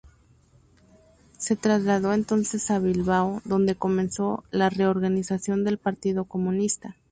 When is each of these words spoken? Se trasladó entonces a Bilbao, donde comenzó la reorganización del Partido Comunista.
Se 1.37 1.55
trasladó 1.55 2.13
entonces 2.15 2.71
a 2.71 2.79
Bilbao, 2.79 3.39
donde 3.45 3.75
comenzó 3.75 4.43
la 4.49 4.71
reorganización 4.71 5.63
del 5.63 5.77
Partido 5.77 6.25
Comunista. 6.25 6.95